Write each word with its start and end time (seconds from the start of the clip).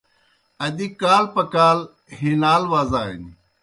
ادی 0.65 0.87
کال 0.99 1.23
پہ 1.33 1.43
کال 1.53 1.77
ہِنال 2.19 2.63
وزانیْ 2.71 3.29